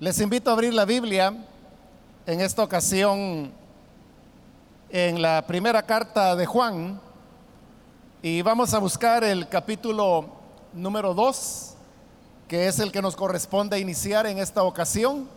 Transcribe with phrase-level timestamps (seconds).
[0.00, 1.32] Les invito a abrir la Biblia
[2.26, 3.52] en esta ocasión
[4.90, 7.00] en la primera carta de Juan
[8.20, 10.26] y vamos a buscar el capítulo
[10.72, 11.74] número 2,
[12.48, 15.28] que es el que nos corresponde iniciar en esta ocasión.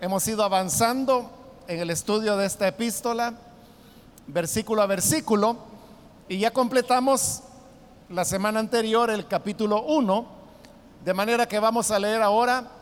[0.00, 1.28] Hemos ido avanzando
[1.66, 3.34] en el estudio de esta epístola,
[4.28, 5.56] versículo a versículo,
[6.28, 7.42] y ya completamos
[8.08, 10.26] la semana anterior el capítulo 1,
[11.04, 12.78] de manera que vamos a leer ahora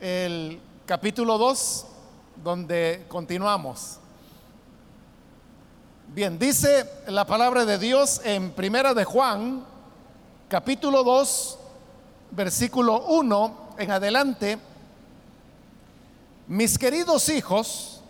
[0.00, 1.86] el capítulo 2,
[2.42, 3.98] donde continuamos.
[6.08, 9.64] Bien, dice la palabra de Dios en Primera de Juan,
[10.48, 11.58] capítulo 2,
[12.30, 14.58] versículo 1 en adelante.
[16.48, 18.00] Mis queridos hijos,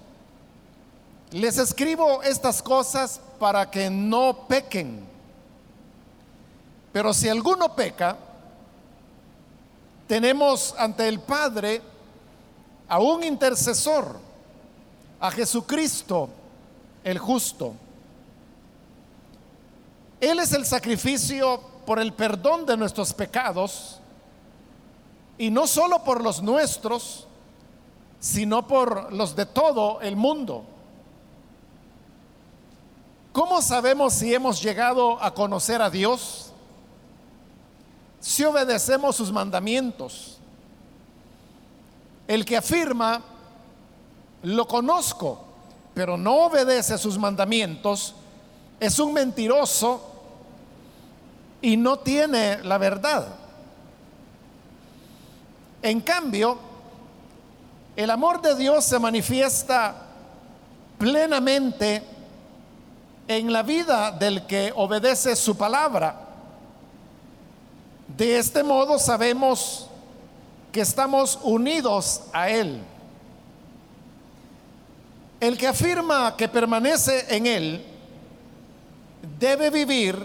[1.33, 5.05] les escribo estas cosas para que no pequen.
[6.93, 8.17] Pero si alguno peca,
[10.11, 11.81] tenemos ante el Padre
[12.89, 14.19] a un intercesor,
[15.21, 16.29] a Jesucristo
[17.05, 17.75] el justo.
[20.21, 24.01] Él es el sacrificio por el perdón de nuestros pecados,
[25.39, 27.29] y no solo por los nuestros,
[28.19, 30.65] sino por los de todo el mundo.
[33.33, 36.50] ¿Cómo sabemos si hemos llegado a conocer a Dios?
[38.21, 40.39] Si obedecemos sus mandamientos.
[42.29, 43.23] El que afirma,
[44.43, 45.45] lo conozco,
[45.95, 48.15] pero no obedece sus mandamientos,
[48.79, 50.01] es un mentiroso
[51.61, 53.27] y no tiene la verdad.
[55.83, 56.59] En cambio,
[57.97, 60.07] el amor de Dios se manifiesta
[60.99, 62.03] plenamente
[63.27, 66.30] en la vida del que obedece su palabra.
[68.21, 69.87] De este modo sabemos
[70.71, 72.83] que estamos unidos a Él.
[75.41, 77.87] El que afirma que permanece en Él
[79.39, 80.19] debe vivir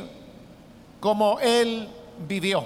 [0.99, 1.87] como Él
[2.27, 2.65] vivió.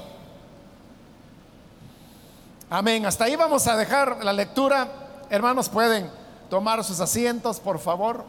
[2.67, 3.05] Amén.
[3.05, 4.87] Hasta ahí vamos a dejar la lectura.
[5.29, 6.09] Hermanos, pueden
[6.49, 8.25] tomar sus asientos, por favor.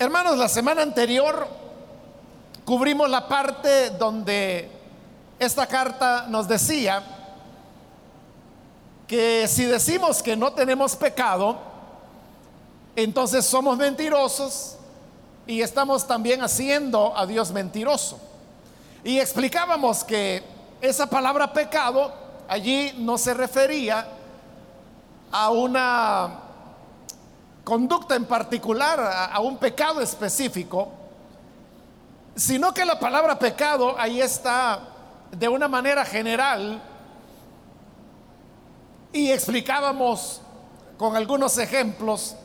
[0.00, 1.48] Hermanos, la semana anterior
[2.64, 4.70] cubrimos la parte donde
[5.40, 7.02] esta carta nos decía
[9.08, 11.58] que si decimos que no tenemos pecado,
[12.94, 14.76] entonces somos mentirosos
[15.48, 18.20] y estamos también haciendo a Dios mentiroso.
[19.02, 20.44] Y explicábamos que
[20.80, 22.12] esa palabra pecado
[22.46, 24.06] allí no se refería
[25.32, 26.47] a una
[27.68, 28.98] conducta en particular,
[29.30, 30.88] a, un pecado específico,
[32.34, 34.80] sino que la palabra pecado ahí está
[35.30, 36.80] de una manera general
[39.12, 40.40] y explicábamos
[40.96, 42.36] con algunos ejemplos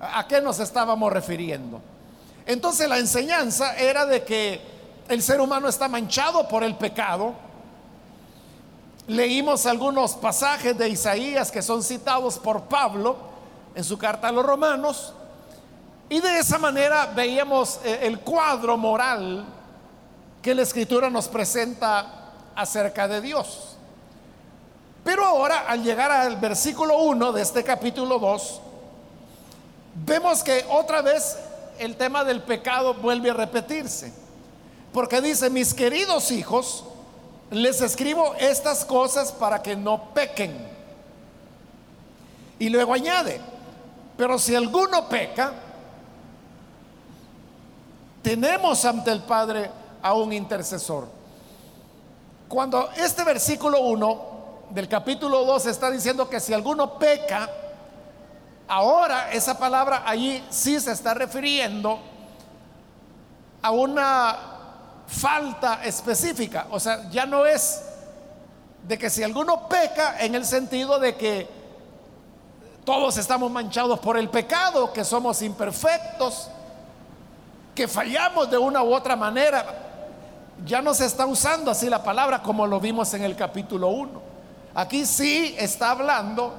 [0.00, 1.80] a qué nos estábamos refiriendo.
[2.44, 4.60] Entonces la enseñanza era de que
[5.08, 7.32] el ser humano está manchado por el pecado.
[9.06, 13.27] Leímos algunos pasajes de Isaías que son citados por Pablo
[13.78, 15.12] en su carta a los romanos.
[16.08, 19.44] Y de esa manera veíamos eh, el cuadro moral
[20.42, 23.76] que la escritura nos presenta acerca de Dios.
[25.04, 28.60] Pero ahora, al llegar al versículo 1 de este capítulo 2,
[30.04, 31.38] vemos que otra vez
[31.78, 34.12] el tema del pecado vuelve a repetirse.
[34.92, 36.82] Porque dice, mis queridos hijos,
[37.52, 40.66] les escribo estas cosas para que no pequen.
[42.58, 43.40] Y luego añade,
[44.18, 45.52] pero si alguno peca,
[48.20, 49.70] tenemos ante el Padre
[50.02, 51.06] a un intercesor.
[52.48, 54.26] Cuando este versículo 1
[54.70, 57.48] del capítulo 2 está diciendo que si alguno peca,
[58.66, 62.00] ahora esa palabra allí sí se está refiriendo
[63.62, 64.36] a una
[65.06, 66.66] falta específica.
[66.72, 67.82] O sea, ya no es
[68.82, 71.57] de que si alguno peca en el sentido de que
[72.88, 76.48] todos estamos manchados por el pecado, que somos imperfectos,
[77.74, 79.62] que fallamos de una u otra manera.
[80.64, 84.22] Ya no se está usando así la palabra como lo vimos en el capítulo 1.
[84.74, 86.54] Aquí sí está hablando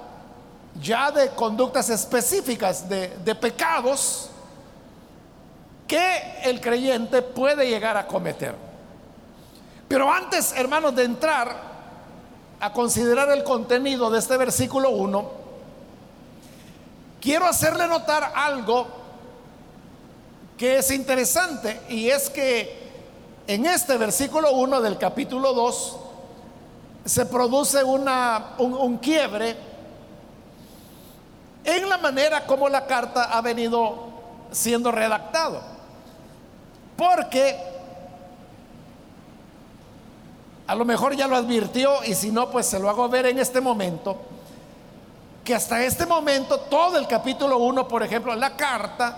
[0.79, 4.29] ya de conductas específicas, de, pecados
[5.87, 8.53] que el creyente puede llegar a cometer.
[9.87, 11.55] Pero antes, hermanos, de entrar
[12.59, 15.38] a considerar el contenido de este versículo 1,
[17.21, 18.88] quiero hacerle notar algo
[20.57, 22.80] que es interesante y es que
[23.48, 25.98] en este versículo 1 del capítulo 2
[27.06, 28.07] se produce un,
[28.60, 29.56] un quiebre
[31.63, 34.10] en la manera como la carta ha venido
[34.51, 35.62] siendo redactado.
[36.98, 37.57] Porque
[40.68, 43.39] a lo mejor ya lo advirtió y si no, pues se lo hago ver en
[43.39, 44.18] este momento,
[45.50, 49.18] que hasta este momento todo el capítulo 1, por ejemplo, la carta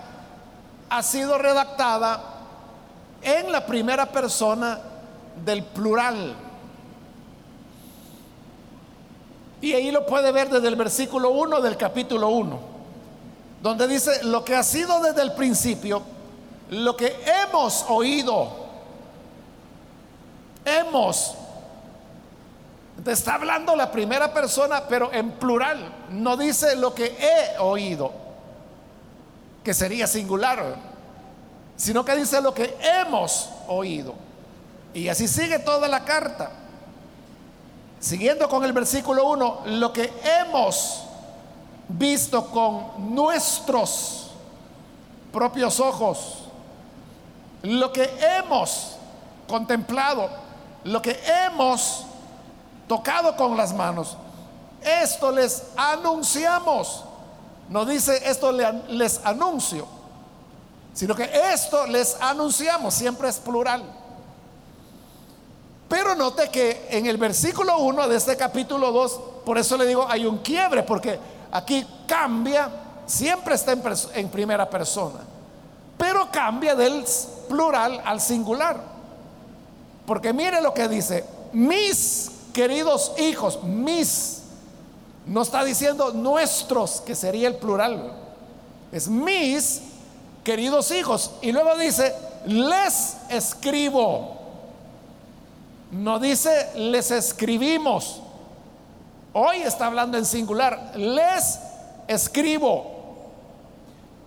[0.88, 2.24] ha sido redactada
[3.20, 4.80] en la primera persona
[5.44, 6.34] del plural.
[9.60, 12.58] Y ahí lo puede ver desde el versículo 1 del capítulo 1,
[13.60, 16.00] donde dice, lo que ha sido desde el principio,
[16.70, 17.14] lo que
[17.44, 18.48] hemos oído,
[20.64, 21.34] hemos.
[23.06, 28.12] Está hablando la primera persona, pero en plural, no dice lo que he oído,
[29.64, 30.76] que sería singular,
[31.76, 34.14] sino que dice lo que hemos oído.
[34.94, 36.50] Y así sigue toda la carta.
[37.98, 41.04] Siguiendo con el versículo 1, lo que hemos
[41.88, 44.30] visto con nuestros
[45.32, 46.44] propios ojos,
[47.62, 48.96] lo que hemos
[49.48, 50.28] contemplado,
[50.84, 52.06] lo que hemos
[52.92, 54.18] tocado con las manos,
[54.82, 57.04] esto les anunciamos.
[57.70, 59.86] No dice esto les anuncio,
[60.92, 63.82] sino que esto les anunciamos, siempre es plural.
[65.88, 70.06] Pero note que en el versículo 1 de este capítulo 2, por eso le digo,
[70.06, 71.18] hay un quiebre, porque
[71.50, 72.68] aquí cambia,
[73.06, 73.82] siempre está en,
[74.16, 75.20] en primera persona,
[75.96, 77.06] pero cambia del
[77.48, 78.76] plural al singular.
[80.04, 81.24] Porque mire lo que dice,
[81.54, 84.42] mis queridos hijos, mis,
[85.26, 88.12] no está diciendo nuestros, que sería el plural,
[88.92, 89.82] es mis
[90.44, 91.32] queridos hijos.
[91.40, 92.14] Y luego dice,
[92.46, 94.42] les escribo
[95.92, 98.22] no dice les escribimos.
[99.34, 100.92] Hoy está hablando en singular.
[100.96, 101.60] Les
[102.08, 102.86] escribo.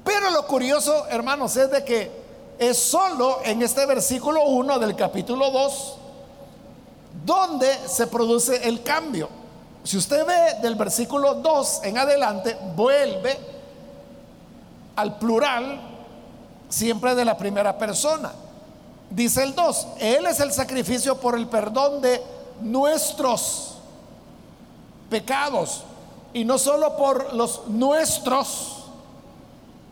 [0.04, 2.12] Pero lo curioso, hermanos, es de que
[2.60, 5.98] es solo en este versículo 1 del capítulo 2
[7.26, 9.30] donde se produce el cambio.
[9.84, 13.38] Si usted ve del versículo 2 en adelante, vuelve
[14.96, 15.80] al plural
[16.70, 18.32] siempre de la primera persona.
[19.10, 22.22] Dice el 2, Él es el sacrificio por el perdón de
[22.62, 23.76] nuestros
[25.10, 25.84] pecados.
[26.34, 28.86] Y no solo por los nuestros,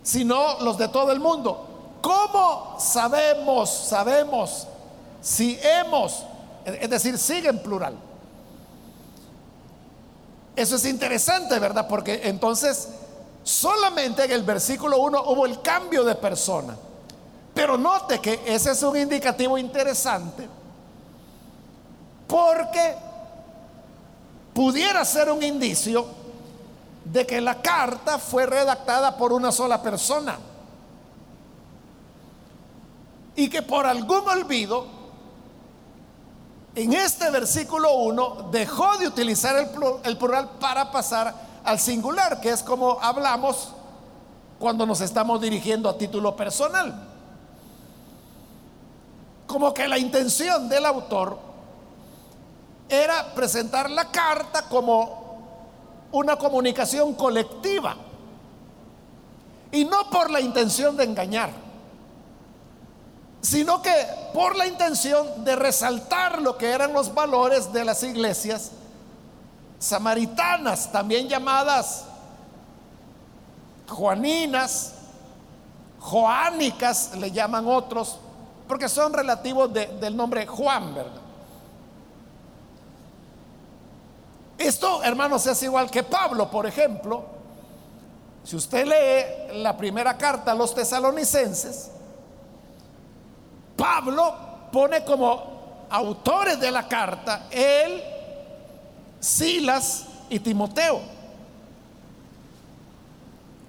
[0.01, 1.68] sino los de todo el mundo.
[2.01, 4.68] ¿Cómo sabemos, sabemos
[5.21, 6.24] si hemos,
[6.65, 7.95] es decir, sigue en plural?
[10.56, 11.88] Eso es interesante, ¿verdad?
[11.88, 12.89] Porque entonces
[13.44, 16.77] solamente en el versículo 1 hubo el cambio de persona.
[17.54, 20.48] Pero note que ese es un indicativo interesante
[22.27, 22.95] porque
[24.54, 26.06] pudiera ser un indicio
[27.06, 30.39] de que la carta fue redactada por una sola persona
[33.36, 34.88] y que por algún olvido
[36.75, 39.55] en este versículo 1 dejó de utilizar
[40.03, 41.33] el, plural para pasar
[41.63, 43.69] al singular, que es como hablamos
[44.59, 47.09] cuando nos estamos dirigiendo a título personal.
[49.45, 51.38] Como que la intención del autor
[52.89, 57.95] era presentar la carta como una comunicación colectiva
[59.71, 61.51] y no por la intención de engañar,
[63.43, 63.93] sino que
[64.33, 68.71] por la intención de resaltar lo que eran los valores de las iglesias
[69.79, 72.05] samaritanas, también llamadas
[73.89, 74.93] juaninas,
[76.00, 78.17] joánicas, le llaman otros,
[78.65, 81.21] porque son relativos del nombre Juan, ¿verdad?
[84.57, 87.25] Esto, hermanos, es igual que Pablo, por ejemplo.
[88.45, 91.89] Si usted lee la primera carta a los tesalonicenses,
[93.83, 94.33] Pablo
[94.71, 98.01] pone como autores de la carta él,
[99.19, 101.01] Silas y Timoteo.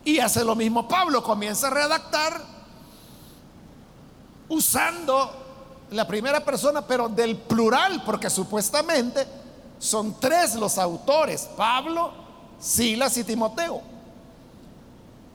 [0.05, 2.41] Y hace lo mismo Pablo, comienza a redactar
[4.49, 5.33] usando
[5.91, 9.27] la primera persona, pero del plural, porque supuestamente
[9.81, 12.13] son tres los autores, Pablo,
[12.61, 13.83] Silas y Timoteo.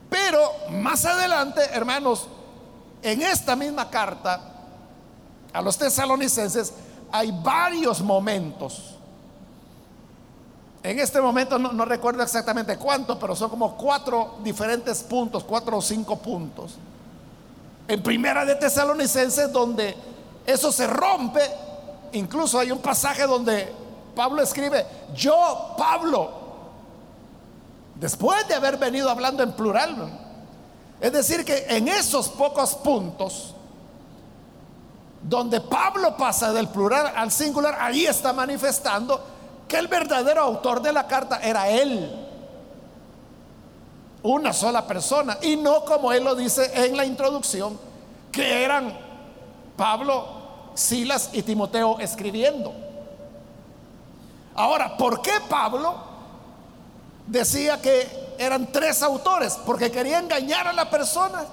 [0.08, 2.28] Pero más adelante, hermanos,
[3.02, 4.56] en esta misma carta
[5.52, 6.72] a los tesalonicenses
[7.12, 8.96] hay varios momentos.
[10.82, 15.82] En este momento no, recuerdo exactamente cuántos, pero son como cuatro diferentes puntos, cuatro o
[15.82, 16.76] cinco puntos
[17.90, 19.96] en Primera de Tesalonicenses donde
[20.46, 21.40] eso se rompe.
[22.12, 23.72] Incluso hay un pasaje donde
[24.14, 26.30] Pablo escribe, yo, Pablo,
[27.96, 30.08] después de haber venido hablando en plural.
[31.00, 33.54] Es decir, que en esos pocos puntos,
[35.22, 39.22] donde Pablo pasa del plural al singular, ahí está manifestando
[39.68, 42.26] que el verdadero autor de la carta era él.
[44.22, 45.38] Una sola persona.
[45.42, 47.78] Y no como él lo dice en la introducción,
[48.32, 48.92] que eran
[49.76, 50.26] Pablo,
[50.74, 52.72] Silas y Timoteo escribiendo.
[54.54, 55.94] Ahora, ¿por qué Pablo
[57.26, 59.58] decía que eran tres autores?
[59.64, 61.44] Porque quería engañar a la persona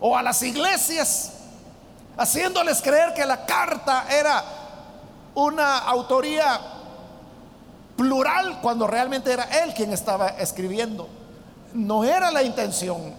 [0.00, 1.32] o a las iglesias,
[2.16, 4.42] haciéndoles creer que la carta era
[5.34, 6.60] una autoría
[7.96, 11.08] plural cuando realmente era él quien estaba escribiendo.
[11.74, 13.14] No era la intención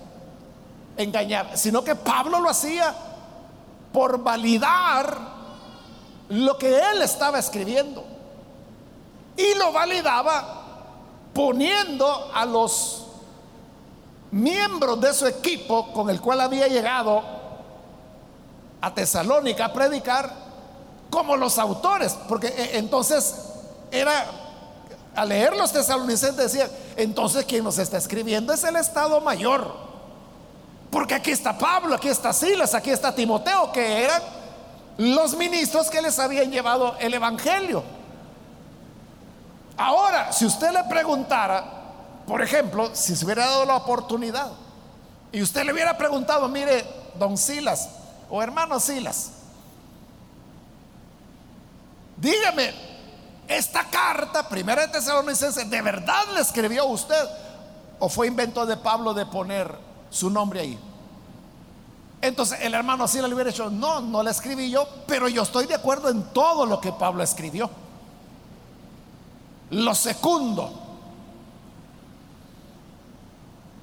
[0.96, 2.94] engañar, sino que Pablo lo hacía
[3.94, 5.18] por validar
[6.30, 8.04] lo que él estaba escribiendo.
[9.36, 10.64] Y lo validaba
[11.34, 13.06] poniendo a los
[14.32, 17.37] miembros de su equipo con el cual había llegado
[18.82, 20.48] a Tesalónica a predicar
[21.10, 23.36] como los autores, porque eh, entonces
[23.92, 24.26] era,
[25.16, 29.74] al leer los tesalonicenses decían, entonces quien nos está escribiendo es el Estado Mayor,
[30.92, 34.22] porque aquí está Pablo, aquí está Silas, aquí está Timoteo, que eran
[34.98, 37.84] los ministros que les habían llevado el Evangelio.
[39.78, 41.64] Ahora, si usted le preguntara,
[42.26, 44.52] por ejemplo, si se hubiera dado la oportunidad
[45.32, 46.84] y usted le hubiera preguntado, mire,
[47.18, 47.90] don Silas
[48.30, 49.32] o hermano Silas,
[52.18, 52.74] dígame,
[53.48, 57.24] esta carta, primera de Tesalonicenses, ¿de verdad le escribió usted?
[58.00, 59.74] ¿O fue invento de Pablo de poner
[60.10, 60.80] su nombre ahí?
[62.22, 65.66] Entonces el hermano Silas le hubiera dicho, no, no la escribí yo, pero yo estoy
[65.66, 67.70] de acuerdo en todo lo que Pablo escribió.
[69.70, 70.88] Lo segundo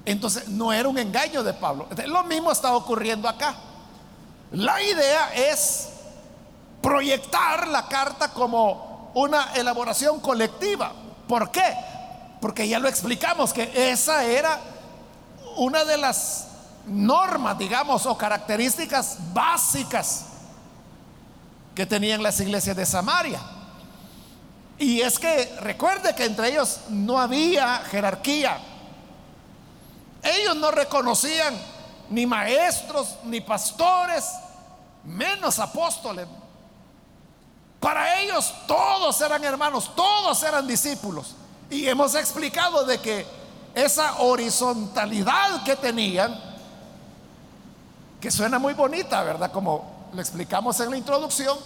[0.05, 1.87] Entonces no era un engaño de Pablo.
[2.05, 3.55] Lo mismo está ocurriendo acá.
[4.51, 5.89] La idea es
[6.81, 10.93] proyectar la carta como una elaboración colectiva.
[11.27, 11.75] ¿Por qué?
[12.39, 14.59] Porque ya lo explicamos que esa era
[15.57, 16.47] una de las
[16.85, 20.25] normas, digamos, o características básicas
[21.73, 23.39] que tenían las iglesias de Samaria.
[24.77, 28.59] Y es que recuerde que entre ellos no había jerarquía.
[30.21, 31.55] Ellos no reconocían
[32.09, 34.25] ni maestros, ni pastores,
[35.03, 36.27] menos apóstoles.
[37.79, 41.35] Para ellos todos eran hermanos, todos eran discípulos.
[41.69, 43.25] Y hemos explicado de que
[43.73, 46.39] esa horizontalidad que tenían,
[48.21, 49.51] que suena muy bonita, ¿verdad?
[49.51, 51.57] Como lo explicamos en la introducción,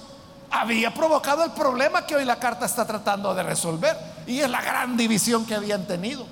[0.52, 3.96] había provocado el problema que hoy la carta está tratando de resolver.
[4.26, 6.26] Y es la gran división que habían tenido.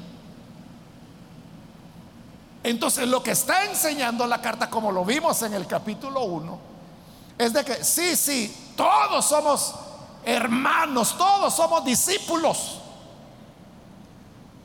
[2.63, 6.59] Entonces lo que está enseñando la carta, como lo vimos en el capítulo 1,
[7.37, 9.75] es de que sí, sí, todos somos
[10.25, 12.81] hermanos, todos somos discípulos.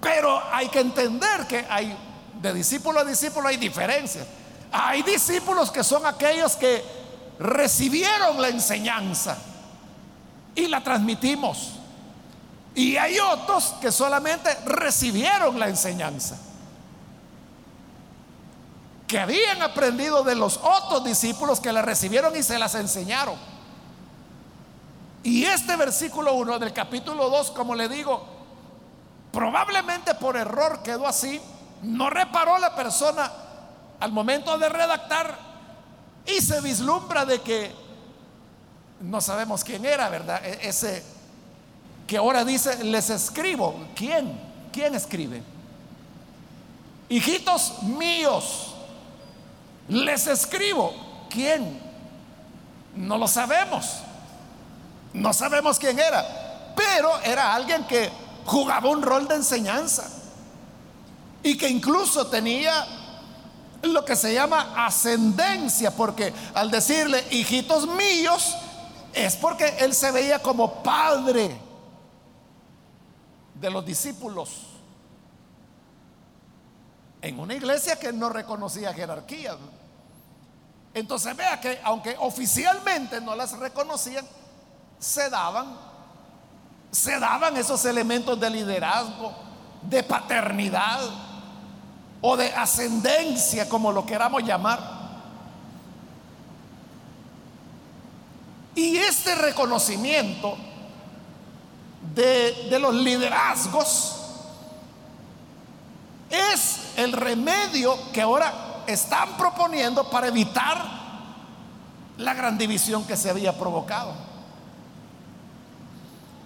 [0.00, 1.96] Pero hay que entender que hay
[2.40, 4.26] de discípulo a discípulo hay diferencias.
[4.72, 6.82] Hay discípulos que son aquellos que
[7.38, 9.36] recibieron la enseñanza
[10.54, 11.72] y la transmitimos.
[12.74, 16.36] Y hay otros que solamente recibieron la enseñanza.
[19.12, 23.34] Que habían aprendido de los otros discípulos que la recibieron y se las enseñaron.
[25.22, 28.24] Y este versículo 1 del capítulo 2, como le digo,
[29.30, 31.38] probablemente por error quedó así.
[31.82, 33.30] No reparó la persona
[34.00, 35.38] al momento de redactar
[36.24, 37.70] y se vislumbra de que
[39.02, 40.42] no sabemos quién era, ¿verdad?
[40.42, 41.04] E-, ese
[42.06, 43.74] que ahora dice, les escribo.
[43.94, 44.40] ¿Quién?
[44.72, 45.42] ¿Quién escribe?
[47.10, 48.71] Hijitos míos,
[49.88, 50.94] les escribo.
[51.28, 51.80] ¿Quién?
[52.94, 54.02] No lo sabemos.
[55.12, 58.10] No sabemos quién era, pero era alguien que
[58.46, 60.08] jugaba un rol de enseñanza
[61.42, 62.72] y que incluso tenía
[63.82, 68.56] lo que se llama ascendencia, porque al decirle hijitos míos,
[69.12, 71.54] es porque él se veía como padre
[73.54, 74.71] de los discípulos.
[77.22, 79.56] En una iglesia que no reconocía jerarquía.
[80.92, 84.26] Entonces vea que aunque oficialmente no las reconocían,
[84.98, 85.76] se daban,
[86.90, 89.32] se daban esos elementos de liderazgo,
[89.82, 91.00] de paternidad
[92.20, 94.80] o de ascendencia, como lo queramos llamar.
[98.74, 100.56] Y este reconocimiento
[102.14, 104.21] de, de los liderazgos
[106.32, 110.82] es el remedio que ahora están proponiendo para evitar
[112.16, 114.12] la gran división que se había provocado.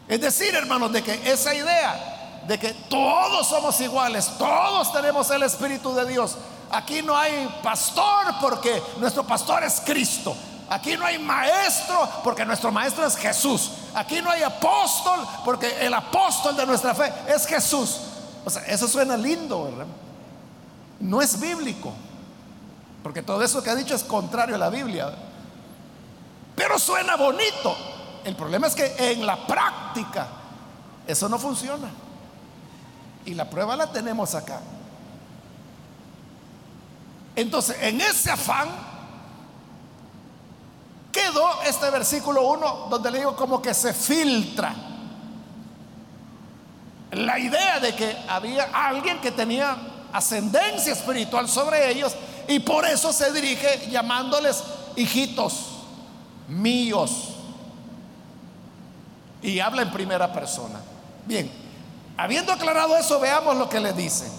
[0.09, 5.43] Es decir, hermanos, de que esa idea de que todos somos iguales, todos tenemos el
[5.43, 6.37] Espíritu de Dios.
[6.71, 10.37] Aquí no hay pastor porque nuestro pastor es Cristo.
[10.69, 13.71] Aquí no hay maestro porque nuestro maestro es Jesús.
[13.95, 18.01] Aquí no hay apóstol porque el apóstol de nuestra fe es Jesús.
[18.47, 19.87] O sea, eso suena lindo, ¿verdad?
[21.01, 21.93] No es bíblico.
[23.03, 25.13] Porque todo eso que ha dicho es contrario a la Biblia.
[26.55, 27.77] Pero suena bonito.
[28.25, 30.29] El problema es que en la práctica
[31.09, 31.89] eso no funciona.
[33.25, 34.61] Y la prueba la tenemos acá.
[37.35, 38.69] Entonces, en ese afán
[41.11, 44.86] quedó este versículo 1 donde le digo como que se filtra
[47.17, 49.77] la idea de que había alguien que tenía
[50.13, 52.15] ascendencia espiritual sobre ellos
[52.47, 54.63] y por eso se dirige llamándoles
[54.97, 55.67] hijitos
[56.49, 57.31] míos.
[59.43, 60.81] Y habla en primera persona.
[61.25, 61.51] Bien,
[62.19, 64.31] habiendo aclarado eso, veamos lo que le dice.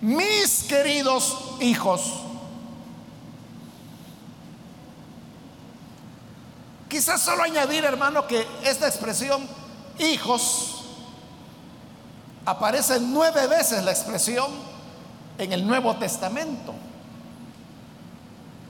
[0.00, 2.14] Mis queridos hijos,
[6.88, 9.46] quizás solo añadir, hermano, que esta expresión
[10.00, 10.81] hijos
[12.44, 14.50] aparece nueve veces la expresión
[15.38, 16.74] en el Nuevo Testamento.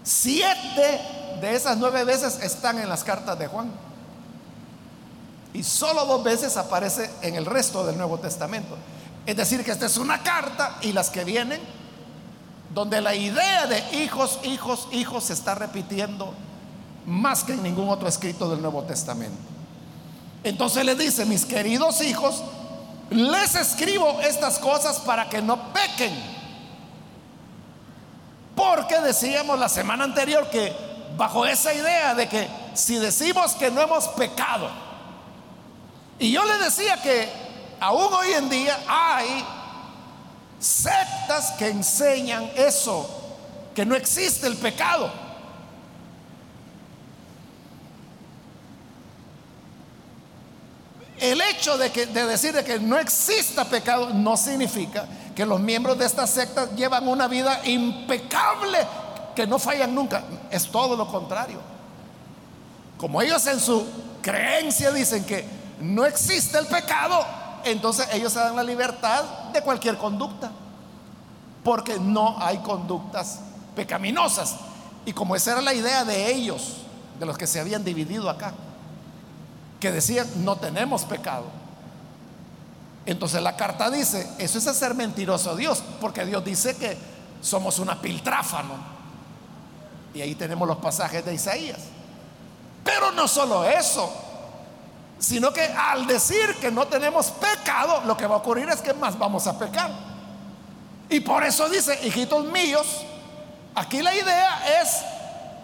[0.03, 1.01] Siete
[1.41, 3.71] de esas nueve veces están en las cartas de Juan.
[5.55, 8.77] Y solo dos veces aparece en el resto del Nuevo Testamento.
[9.27, 11.61] Es decir, que esta es una carta y las que vienen,
[12.75, 16.33] donde la idea de hijos, hijos, hijos se está repitiendo
[17.07, 19.37] más que en ningún otro escrito del Nuevo Testamento.
[20.43, 22.43] Entonces le dice, mis queridos hijos,
[23.13, 26.13] les escribo estas cosas para que no pequen.
[28.55, 30.75] Porque decíamos la semana anterior que
[31.17, 34.69] bajo esa idea de que si decimos que no hemos pecado,
[36.19, 37.29] y yo le decía que
[37.81, 39.45] aún hoy en día hay
[40.59, 43.09] sectas que enseñan eso,
[43.75, 45.11] que no existe el pecado.
[51.23, 55.07] El hecho de, que, de decir de que no exista pecado no significa
[55.37, 58.79] que los miembros de esta secta llevan una vida impecable,
[59.33, 60.25] que no fallan nunca.
[60.51, 61.61] Es todo lo contrario.
[62.99, 63.87] Como ellos en su
[64.21, 65.47] creencia dicen que
[65.81, 67.25] no existe el pecado,
[67.63, 70.51] entonces ellos se dan la libertad de cualquier conducta.
[71.63, 73.39] Porque no hay conductas
[73.77, 74.57] pecaminosas.
[75.07, 76.79] Y como esa era la idea de ellos,
[77.21, 78.53] de los que se habían dividido acá
[79.83, 81.47] que decían, no tenemos pecado.
[83.05, 86.97] Entonces la carta dice, eso es hacer mentiroso a Dios, porque Dios dice que
[87.41, 88.75] somos una piltráfano.
[90.15, 91.81] Y ahí tenemos los pasajes de Isaías.
[92.85, 94.09] Pero no solo eso,
[95.19, 98.95] sino que al decir que no tenemos pecado, lo que va a ocurrir es que
[98.95, 99.91] más vamos a pecar.
[101.09, 102.87] Y por eso dice, hijitos míos,
[103.75, 104.99] aquí la idea es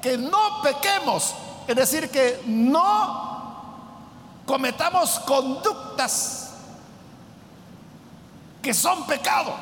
[0.02, 1.36] que no pequemos,
[1.68, 3.37] es decir, que no
[4.48, 6.48] cometamos conductas
[8.62, 9.54] que son pecado.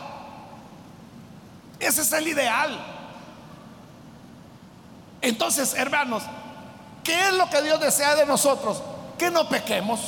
[1.81, 2.79] Ese es el ideal.
[5.21, 6.23] Entonces, hermanos,
[7.03, 8.81] ¿qué es lo que Dios desea de nosotros?
[9.19, 10.01] Que no pequemos.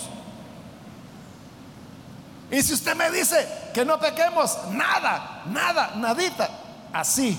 [2.52, 6.48] Y si usted me dice que no pequemos, nada, nada, nadita,
[6.92, 7.36] así.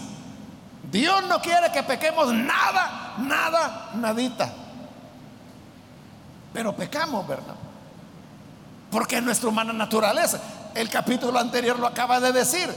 [0.91, 4.58] Dios no quiere que pequemos nada, nada, nadita.
[6.53, 7.55] Pero pecamos, ¿verdad?
[8.91, 10.39] Porque es nuestra humana naturaleza.
[10.73, 12.73] El capítulo anterior lo acaba de decir,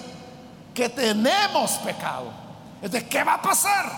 [0.75, 2.31] que tenemos pecado.
[2.81, 3.93] Entonces, ¿qué va a pasar?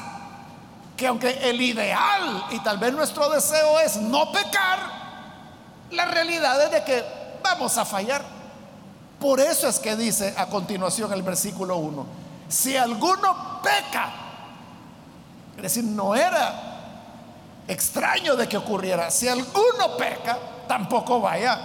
[0.96, 4.78] Que aunque el ideal y tal vez nuestro deseo es no pecar,
[5.90, 7.04] la realidad es de que
[7.42, 8.22] vamos a fallar.
[9.18, 12.06] Por eso es que dice a continuación el versículo 1,
[12.48, 14.10] si alguno peca,
[15.56, 16.73] es decir, no era
[17.68, 19.11] extraño de que ocurriera.
[19.11, 21.59] Si alguno peca, tampoco vaya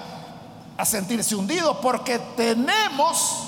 [0.77, 3.43] a sentirse hundido, porque tenemos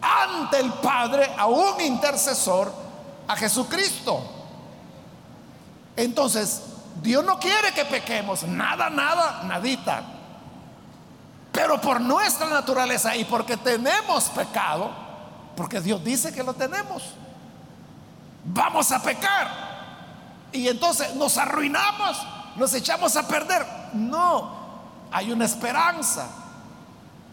[0.00, 2.72] ante el Padre a un intercesor,
[3.26, 4.22] a Jesucristo.
[5.96, 6.62] Entonces,
[7.02, 10.02] Dios no quiere que pequemos, nada, nada, nadita.
[11.52, 14.90] Pero por nuestra naturaleza y porque tenemos pecado,
[15.56, 17.02] porque Dios dice que lo tenemos,
[18.44, 19.65] vamos a pecar.
[20.56, 22.16] Y entonces nos arruinamos,
[22.56, 23.66] nos echamos a perder.
[23.92, 24.50] No,
[25.12, 26.26] hay una esperanza.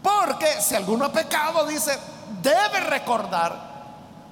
[0.02, 1.98] Porque si alguno ha pecado, dice,
[2.42, 3.74] debe recordar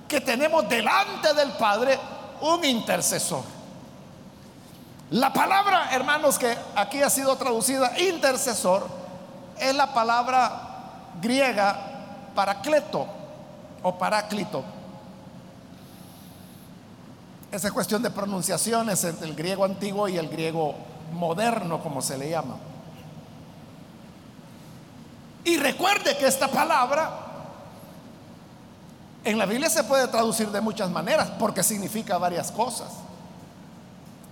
[0.06, 1.98] que tenemos delante del Padre
[2.42, 3.42] un intercesor.
[5.10, 8.86] La palabra, hermanos, que aquí ha sido traducida intercesor,
[9.58, 11.78] es la palabra griega
[12.34, 13.06] paracleto
[13.82, 14.62] o paráclito.
[17.52, 20.74] Esa es cuestión de pronunciaciones entre el griego antiguo y el griego
[21.12, 22.56] moderno, como se le llama.
[25.44, 27.10] Y recuerde que esta palabra
[29.22, 32.88] en la Biblia se puede traducir de muchas maneras porque significa varias cosas.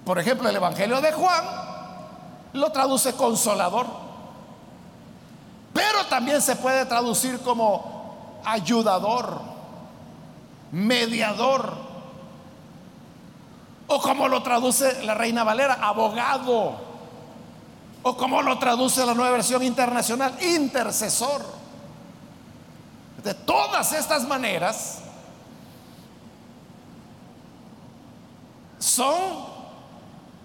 [0.07, 1.45] Por ejemplo, el Evangelio de Juan
[2.55, 3.87] lo traduce consolador,
[5.75, 9.43] pero también se puede traducir como ayudador,
[10.73, 11.90] mediador,
[13.91, 16.77] o como lo traduce la Reina Valera, abogado,
[18.03, 21.45] o como lo traduce la nueva versión internacional, intercesor.
[23.25, 24.99] De todas estas maneras
[28.79, 29.45] son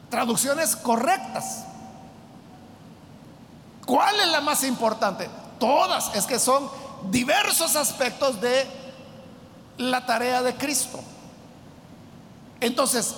[0.09, 1.65] traducciones correctas.
[3.85, 5.29] ¿Cuál es la más importante?
[5.59, 6.67] Todas, es que son
[7.11, 8.65] diversos aspectos de
[9.77, 10.99] la tarea de Cristo.
[12.59, 13.13] Entonces,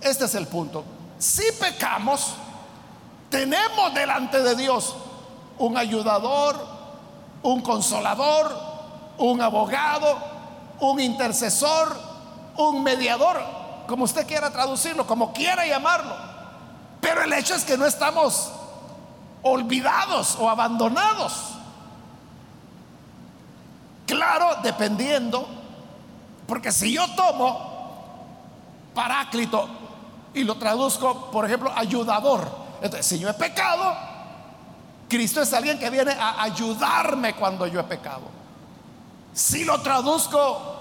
[0.00, 0.84] este es el punto.
[1.18, 2.34] Si pecamos,
[3.30, 4.94] tenemos delante de Dios
[5.58, 6.56] un ayudador,
[7.42, 8.56] un consolador,
[9.18, 10.18] un abogado,
[10.80, 11.96] un intercesor,
[12.56, 13.42] un mediador,
[13.86, 16.14] como usted quiera traducirlo, como quiera llamarlo.
[17.00, 18.52] Pero el hecho es que no estamos
[19.42, 21.52] olvidados o abandonados.
[24.06, 25.46] Claro, dependiendo,
[26.46, 27.74] porque si yo tomo
[28.94, 29.68] paráclito
[30.36, 32.46] y lo traduzco, por ejemplo, ayudador,
[32.82, 33.96] entonces si yo he pecado,
[35.08, 38.24] Cristo es alguien que viene a ayudarme cuando yo he pecado.
[39.32, 40.76] Si lo traduzco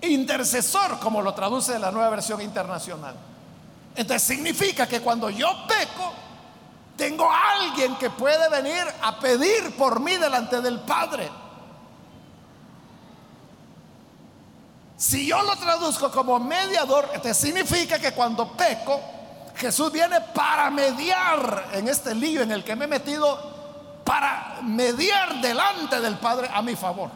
[0.00, 3.14] intercesor, como lo traduce la nueva versión internacional.
[3.94, 6.12] Entonces significa que cuando yo peco,
[6.96, 11.28] tengo alguien que puede venir a pedir por mí delante del Padre.
[15.00, 19.00] Si yo lo traduzco como mediador, entonces significa que cuando peco,
[19.56, 25.40] Jesús viene para mediar en este lío en el que me he metido, para mediar
[25.40, 27.10] delante del Padre a mi favor.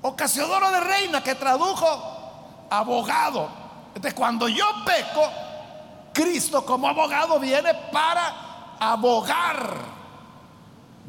[0.00, 3.50] Ocasiodoro de reina que tradujo abogado.
[3.88, 5.28] Entonces, cuando yo peco,
[6.14, 9.80] Cristo como abogado viene para abogar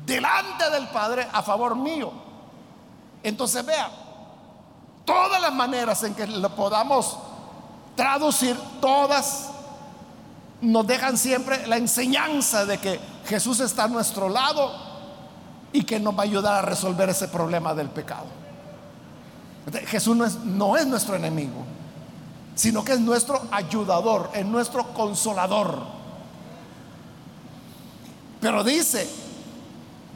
[0.06, 2.25] delante del Padre a favor mío.
[3.26, 3.90] Entonces, vea,
[5.04, 7.18] todas las maneras en que lo podamos
[7.96, 9.48] traducir, todas
[10.62, 14.72] nos dejan siempre la enseñanza de que Jesús está a nuestro lado
[15.74, 18.28] y que nos va a ayudar a resolver ese problema del pecado.
[19.88, 21.66] Jesús no es, no es nuestro enemigo,
[22.54, 25.82] sino que es nuestro ayudador, es nuestro consolador.
[28.40, 29.10] Pero dice,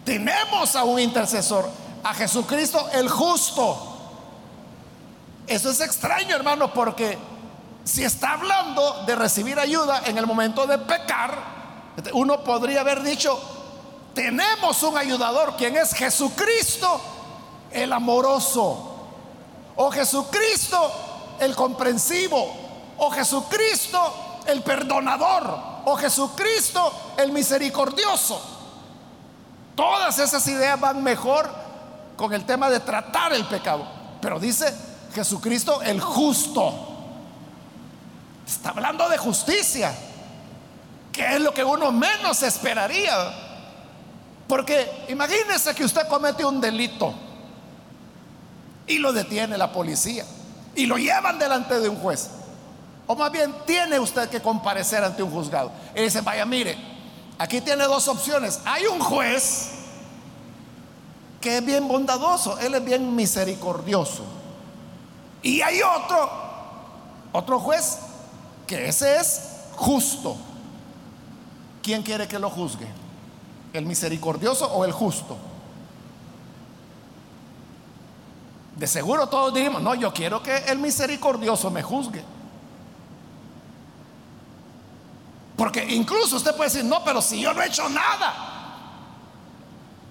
[0.05, 3.97] tenemos a un intercesor, a Jesucristo el justo.
[5.47, 7.17] Eso es extraño, hermano, porque
[7.83, 11.37] si está hablando de recibir ayuda en el momento de pecar,
[12.13, 13.39] uno podría haber dicho,
[14.13, 17.01] tenemos un ayudador, quien es Jesucristo
[17.71, 18.89] el amoroso
[19.81, 20.91] o Jesucristo
[21.39, 22.53] el comprensivo,
[22.97, 28.41] o Jesucristo el perdonador, o Jesucristo el misericordioso.
[29.75, 31.49] Todas esas ideas van mejor
[32.19, 33.87] con el tema de tratar el pecado.
[34.19, 34.75] Pero dice
[35.15, 36.73] Jesucristo el justo.
[38.45, 39.95] Está hablando de justicia,
[41.13, 43.13] que es lo que uno menos esperaría.
[44.49, 47.13] Porque imagínese que usted comete un delito
[48.85, 50.25] y lo detiene la policía
[50.75, 52.31] y lo llevan delante de un juez.
[53.07, 55.71] O más bien tiene usted que comparecer ante un juzgado.
[55.95, 56.75] Y dice, vaya, mire,
[57.37, 58.59] aquí tiene dos opciones.
[58.65, 59.78] Hay un juez
[61.41, 64.23] que es bien bondadoso, él es bien misericordioso.
[65.41, 66.29] Y hay otro,
[67.31, 67.99] otro juez,
[68.67, 69.41] que ese es
[69.75, 70.35] justo.
[71.81, 72.87] ¿Quién quiere que lo juzgue?
[73.71, 75.37] ¿El misericordioso o el justo?
[78.75, 82.23] De seguro todos dijimos, no, yo quiero que el misericordioso me juzgue.
[85.57, 88.33] Porque incluso usted puede decir, no, pero si yo no he hecho nada.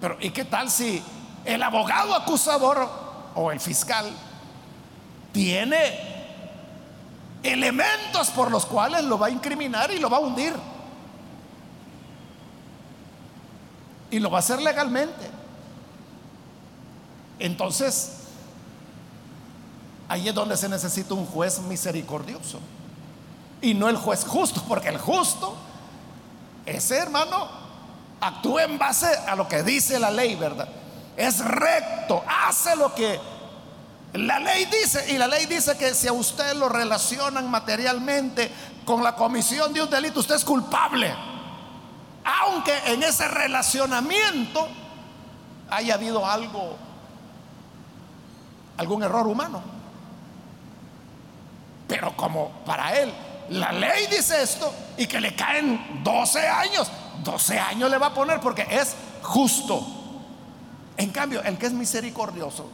[0.01, 1.03] Pero ¿y qué tal si
[1.44, 2.88] el abogado acusador
[3.35, 4.11] o el fiscal
[5.33, 6.18] tiene
[7.42, 10.55] elementos por los cuales lo va a incriminar y lo va a hundir.
[14.11, 15.31] Y lo va a hacer legalmente.
[17.38, 18.12] Entonces,
[20.09, 22.59] ahí es donde se necesita un juez misericordioso.
[23.61, 25.55] Y no el juez justo, porque el justo,
[26.64, 27.48] ese hermano,
[28.20, 30.68] actúa en base a lo que dice la ley, ¿verdad?
[31.18, 33.18] Es recto, hace lo que
[34.12, 35.12] la ley dice.
[35.12, 38.52] Y la ley dice que si a usted lo relacionan materialmente
[38.85, 41.12] con la comisión de un delito, usted es culpable.
[42.22, 44.68] Aunque en ese relacionamiento
[45.68, 46.76] haya habido algo,
[48.76, 49.61] algún error humano.
[51.88, 53.12] Pero como para él
[53.50, 56.88] la ley dice esto y que le caen 12 años.
[57.24, 59.97] 12 años le va a poner porque es justo.
[60.98, 62.68] En cambio, el que es misericordioso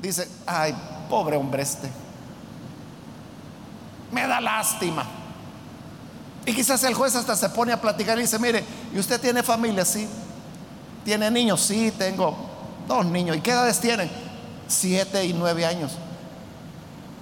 [0.00, 0.72] dice, ay,
[1.10, 1.90] pobre hombre este.
[4.12, 5.04] Me da lástima.
[6.46, 9.42] Y quizás el juez hasta se pone a platicar y dice, mire, ¿y usted tiene
[9.42, 9.84] familia?
[9.84, 10.08] Sí.
[11.04, 11.60] ¿Tiene niños?
[11.60, 12.36] Sí, tengo
[12.86, 13.36] dos niños.
[13.36, 14.08] ¿Y qué edades tienen?
[14.68, 15.92] Siete y nueve años.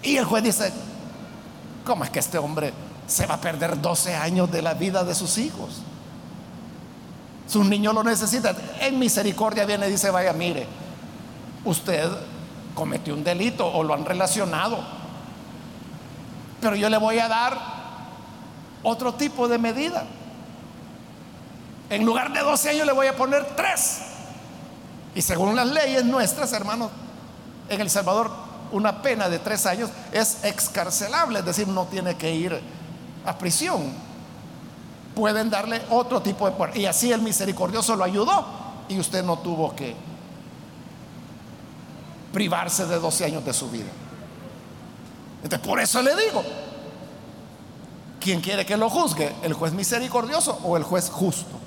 [0.02, 0.70] Y el juez dice,
[1.86, 2.74] ¿cómo es que este hombre
[3.10, 5.82] se va a perder 12 años de la vida de sus hijos.
[7.50, 8.54] Su niño lo necesita.
[8.78, 10.68] En misericordia viene y dice, vaya, mire,
[11.64, 12.08] usted
[12.76, 14.78] cometió un delito o lo han relacionado.
[16.60, 17.58] Pero yo le voy a dar
[18.84, 20.04] otro tipo de medida.
[21.88, 24.02] En lugar de 12 años le voy a poner 3.
[25.16, 26.92] Y según las leyes nuestras, hermanos,
[27.68, 28.30] en El Salvador
[28.70, 32.60] una pena de 3 años es excarcelable, es decir, no tiene que ir
[33.26, 34.10] a prisión.
[35.20, 36.80] Pueden darle otro tipo de...
[36.80, 38.42] Y así el misericordioso lo ayudó
[38.88, 39.94] y usted no tuvo que
[42.33, 43.90] privarse de 12 años de su vida.
[45.42, 46.42] Entonces, por eso le digo,
[48.18, 49.30] ¿quién quiere que lo juzgue?
[49.42, 51.59] ¿El juez misericordioso o el juez justo?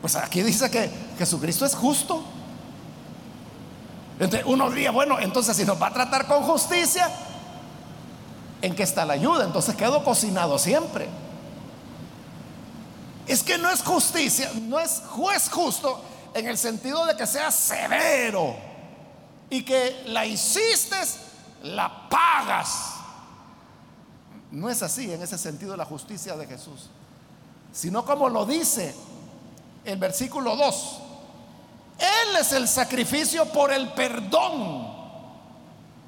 [0.00, 2.22] Pues aquí dice que Jesucristo es justo.
[4.20, 7.10] Entonces uno diría, bueno, entonces si nos va a tratar con justicia,
[8.64, 9.44] ¿En qué está la ayuda?
[9.44, 11.06] Entonces quedo cocinado siempre.
[13.26, 16.00] Es que no es justicia, no es juez justo
[16.34, 18.54] en el sentido de que sea severo
[19.48, 20.96] y que la hiciste,
[21.62, 22.94] la pagas.
[24.50, 26.90] No es así en ese sentido la justicia de Jesús,
[27.72, 28.94] sino como lo dice
[29.84, 31.00] el versículo 2.
[31.98, 34.92] Él es el sacrificio por el perdón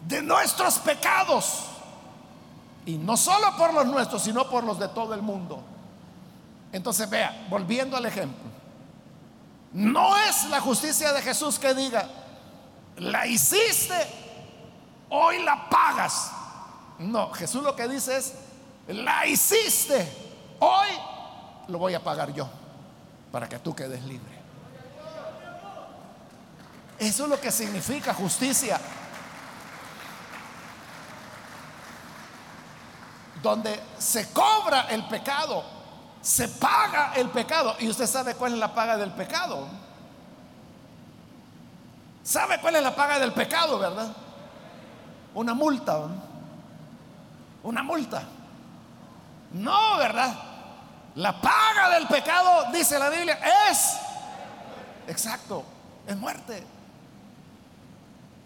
[0.06, 1.64] de nuestros pecados
[2.84, 5.62] y no solo por los nuestros, sino por los de todo el mundo.
[6.76, 8.50] Entonces vea, volviendo al ejemplo,
[9.72, 12.06] no es la justicia de Jesús que diga,
[12.98, 13.94] la hiciste,
[15.08, 16.30] hoy la pagas.
[16.98, 18.34] No, Jesús lo que dice es,
[18.88, 20.06] la hiciste,
[20.58, 20.88] hoy
[21.68, 22.46] lo voy a pagar yo,
[23.32, 24.38] para que tú quedes libre.
[26.98, 28.78] Eso es lo que significa justicia
[33.42, 35.75] donde se cobra el pecado,
[36.26, 37.76] se paga el pecado.
[37.78, 39.68] Y usted sabe cuál es la paga del pecado.
[42.24, 44.08] ¿Sabe cuál es la paga del pecado, verdad?
[45.34, 46.00] Una multa.
[47.62, 48.24] Una multa.
[49.52, 50.34] No, ¿verdad?
[51.14, 53.38] La paga del pecado, dice la Biblia,
[53.70, 53.96] es,
[55.06, 55.64] exacto,
[56.08, 56.66] es muerte.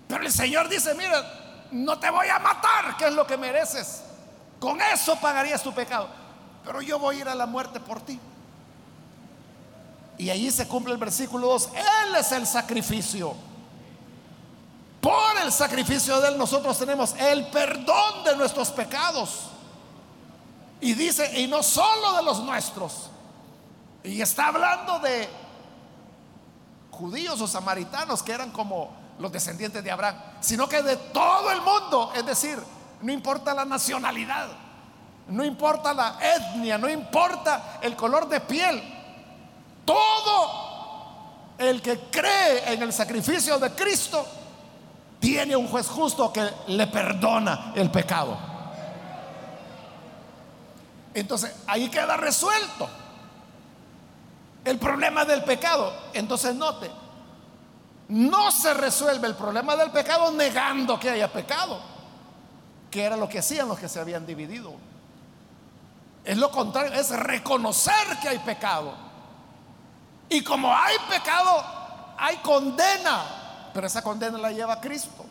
[0.06, 1.24] Pero el Señor dice, mira,
[1.70, 4.02] no te voy a matar, que es lo que mereces.
[4.58, 6.19] Con eso pagarías tu pecado.
[6.64, 8.18] Pero yo voy a ir a la muerte por ti.
[10.18, 11.70] Y allí se cumple el versículo 2.
[11.74, 13.34] Él es el sacrificio.
[15.00, 19.46] Por el sacrificio de Él nosotros tenemos el perdón de nuestros pecados.
[20.80, 23.08] Y dice, y no solo de los nuestros.
[24.04, 25.28] Y está hablando de
[26.90, 31.60] judíos o samaritanos que eran como los descendientes de Abraham, sino que de todo el
[31.62, 32.12] mundo.
[32.14, 32.58] Es decir,
[33.00, 34.48] no importa la nacionalidad,
[35.30, 38.82] no importa la etnia, no importa el color de piel.
[39.84, 44.26] Todo el que cree en el sacrificio de Cristo
[45.18, 48.36] tiene un juez justo que le perdona el pecado.
[51.12, 52.88] Entonces, ahí queda resuelto
[54.64, 55.92] el problema del pecado.
[56.12, 56.90] Entonces, note,
[58.08, 61.90] no se resuelve el problema del pecado negando que haya pecado
[62.90, 64.74] que era lo que hacían los que se habían dividido.
[66.24, 68.92] Es lo contrario, es reconocer que hay pecado.
[70.28, 71.64] Y como hay pecado,
[72.16, 75.24] hay condena, pero esa condena la lleva Cristo.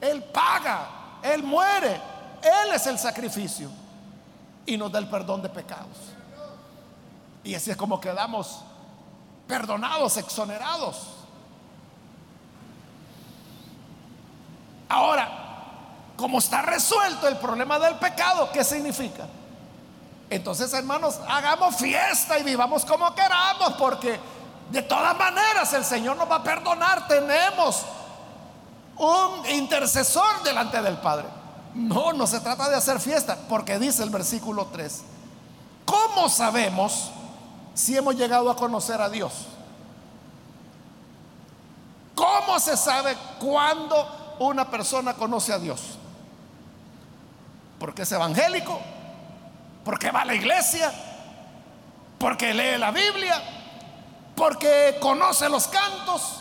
[0.00, 0.88] Él paga
[1.22, 2.00] Él muere,
[2.42, 3.68] Él es el sacrificio
[4.64, 5.96] y nos da el perdón de pecados.
[7.42, 8.62] Y así es como quedamos
[9.46, 11.08] perdonados, exonerados.
[14.88, 15.28] Ahora,
[16.16, 19.26] como está resuelto el problema del pecado, ¿qué significa?
[20.28, 24.18] Entonces, hermanos, hagamos fiesta y vivamos como queramos, porque
[24.70, 27.06] de todas maneras el Señor nos va a perdonar.
[27.06, 27.84] Tenemos
[28.96, 31.26] un intercesor delante del Padre.
[31.74, 35.02] No, no se trata de hacer fiesta, porque dice el versículo 3,
[35.84, 37.10] ¿cómo sabemos
[37.74, 39.32] si hemos llegado a conocer a Dios?
[42.14, 45.98] ¿Cómo se sabe cuándo una persona conoce a Dios?
[47.78, 48.80] Porque es evangélico,
[49.86, 50.92] porque va a la iglesia,
[52.18, 53.40] porque lee la Biblia,
[54.34, 56.40] porque conoce los cantos,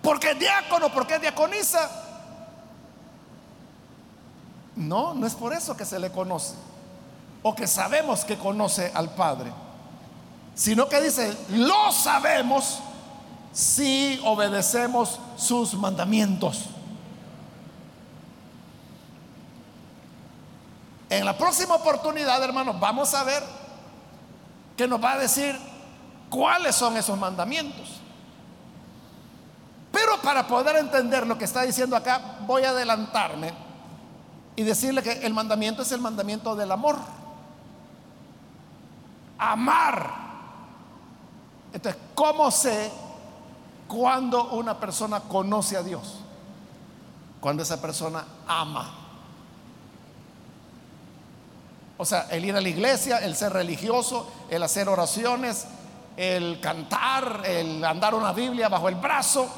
[0.00, 1.90] porque es diácono, porque es diaconisa.
[4.76, 6.54] No, no es por eso que se le conoce
[7.42, 9.50] o que sabemos que conoce al Padre,
[10.54, 12.78] sino que dice, lo sabemos
[13.52, 16.66] si obedecemos sus mandamientos.
[21.10, 23.42] En la próxima oportunidad, hermanos, vamos a ver
[24.76, 25.58] que nos va a decir
[26.28, 28.00] cuáles son esos mandamientos.
[29.90, 33.52] Pero para poder entender lo que está diciendo acá, voy a adelantarme
[34.54, 36.98] y decirle que el mandamiento es el mandamiento del amor.
[39.38, 40.10] Amar.
[41.72, 42.90] Entonces, ¿cómo sé
[43.86, 46.20] cuando una persona conoce a Dios?
[47.40, 49.07] Cuando esa persona ama.
[51.98, 55.66] O sea, el ir a la iglesia, el ser religioso, el hacer oraciones,
[56.16, 59.48] el cantar, el andar una Biblia bajo el brazo.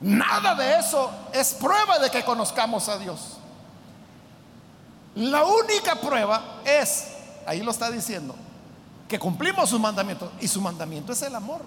[0.00, 3.36] Nada de eso es prueba de que conozcamos a Dios.
[5.14, 7.08] La única prueba es,
[7.46, 8.34] ahí lo está diciendo,
[9.06, 10.32] que cumplimos su mandamiento.
[10.40, 11.60] Y su mandamiento es el amor.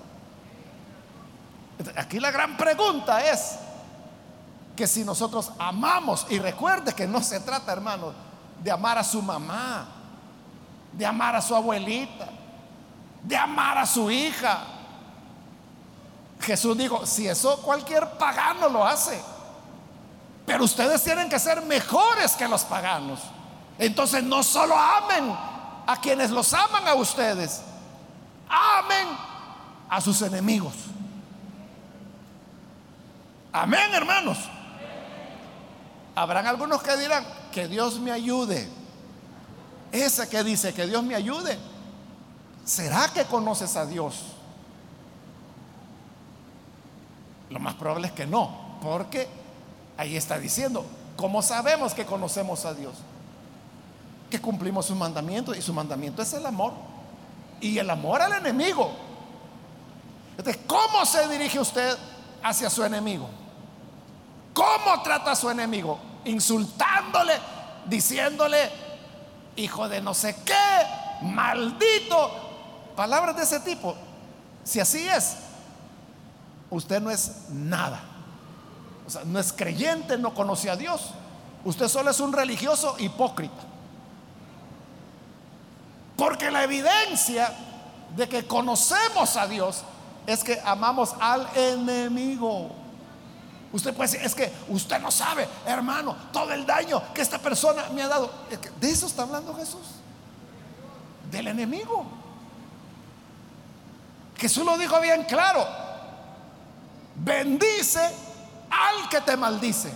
[1.95, 3.57] Aquí la gran pregunta es
[4.75, 8.24] que si nosotros amamos, y recuerde que no se trata, hermano,
[8.63, 9.87] de amar a su mamá,
[10.91, 12.27] de amar a su abuelita,
[13.23, 14.59] de amar a su hija.
[16.41, 19.21] Jesús dijo, si eso cualquier pagano lo hace,
[20.45, 23.19] pero ustedes tienen que ser mejores que los paganos.
[23.77, 25.35] Entonces no solo amen
[25.87, 27.61] a quienes los aman a ustedes,
[28.47, 29.07] amen
[29.89, 30.73] a sus enemigos.
[33.51, 34.37] Amén, hermanos.
[36.13, 38.67] Habrán algunos que dirán, que Dios me ayude.
[39.89, 41.57] Ese que dice que Dios me ayude,
[42.65, 44.23] ¿será que conoces a Dios?
[47.49, 49.29] Lo más probable es que no, porque
[49.95, 52.95] ahí está diciendo, ¿cómo sabemos que conocemos a Dios?
[54.29, 56.73] Que cumplimos su mandamiento y su mandamiento es el amor.
[57.61, 58.91] Y el amor al enemigo.
[60.37, 61.97] Entonces, ¿cómo se dirige usted
[62.43, 63.29] hacia su enemigo?
[64.53, 66.14] ¿Cómo trata a su enemigo?
[66.25, 67.33] Insultándole,
[67.85, 68.69] diciéndole,
[69.55, 70.53] hijo de no sé qué,
[71.21, 72.31] maldito.
[72.95, 73.95] Palabras de ese tipo.
[74.63, 75.37] Si así es,
[76.69, 78.01] usted no es nada.
[79.05, 81.11] O sea, no es creyente, no conoce a Dios.
[81.63, 83.63] Usted solo es un religioso hipócrita.
[86.15, 87.53] Porque la evidencia
[88.15, 89.83] de que conocemos a Dios
[90.25, 92.71] es que amamos al enemigo.
[93.75, 97.89] Usted puede decir, es que usted no sabe, hermano, todo el daño que esta persona
[97.93, 98.31] me ha dado.
[98.79, 99.81] ¿De eso está hablando Jesús?
[101.29, 102.05] Del enemigo.
[104.37, 105.67] Jesús lo dijo bien claro.
[107.15, 107.99] Bendice
[108.69, 109.91] al que te maldice.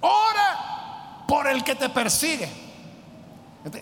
[0.00, 2.48] Ora por el que te persigue.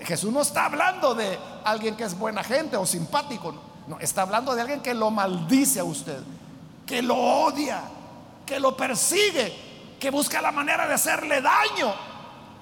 [0.02, 3.54] Jesús no está hablando de alguien que es buena gente o simpático.
[3.86, 6.20] No, está hablando de alguien que lo maldice a usted
[6.90, 7.82] que lo odia,
[8.44, 11.94] que lo persigue, que busca la manera de hacerle daño.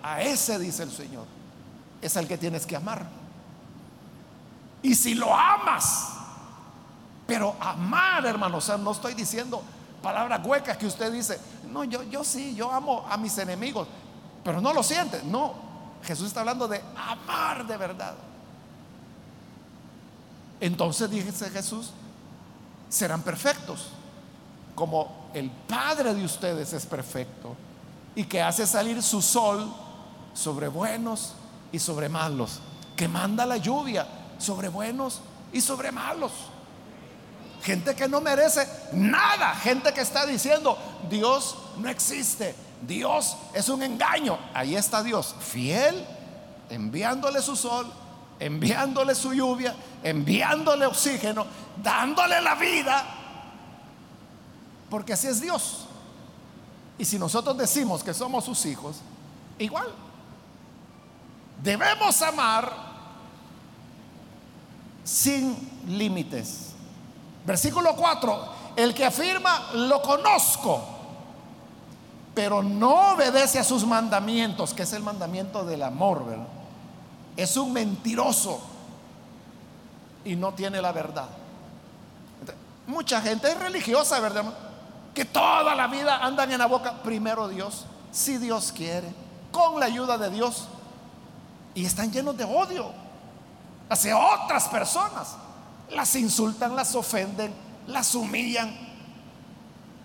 [0.03, 1.25] A ese, dice el Señor,
[2.03, 3.07] es el que tienes que amar.
[4.83, 6.11] Y si lo amas,
[7.27, 9.63] pero amar, hermano, o sea, no estoy diciendo
[10.03, 11.41] palabras huecas que usted dice,
[11.73, 13.89] no, yo, yo sí, yo amo a mis enemigos,
[14.45, 15.23] pero no lo siente.
[15.23, 15.55] No,
[16.03, 18.15] Jesús está hablando de amar de verdad.
[20.61, 21.93] Entonces, dice Jesús,
[22.91, 23.93] serán perfectos
[24.79, 27.57] como el Padre de ustedes es perfecto
[28.15, 29.75] y que hace salir su sol
[30.33, 31.33] sobre buenos
[31.73, 32.61] y sobre malos,
[32.95, 34.07] que manda la lluvia
[34.39, 35.21] sobre buenos
[35.53, 36.31] y sobre malos.
[37.61, 40.79] gente que no merece nada, gente que está diciendo,
[41.11, 42.55] Dios no existe,
[42.87, 44.39] Dios es un engaño.
[44.55, 46.07] Ahí está Dios, fiel,
[46.71, 47.93] enviándole su sol,
[48.39, 49.75] enviándole su lluvia,
[50.05, 51.47] enviándole oxígeno,
[51.83, 53.18] dándole la vida,
[54.91, 55.87] porque así es Dios.
[56.99, 58.97] Y si nosotros decimos que somos sus hijos,
[59.59, 59.89] igual.
[61.63, 62.73] Debemos amar
[65.05, 66.73] sin límites.
[67.47, 70.83] Versículo 4, el que afirma, lo conozco,
[72.35, 76.47] pero no obedece a sus mandamientos, que es el mandamiento del amor, ¿verdad?
[77.37, 78.61] Es un mentiroso
[80.25, 81.29] y no tiene la verdad.
[82.87, 84.45] Mucha gente es religiosa, ¿verdad?
[85.19, 89.13] Que toda la vida andan en la boca, primero Dios, si Dios quiere,
[89.51, 90.69] con la ayuda de Dios,
[91.75, 92.93] y están llenos de odio
[93.89, 95.35] hacia otras personas.
[95.91, 97.53] Las insultan, las ofenden,
[97.89, 98.73] las humillan.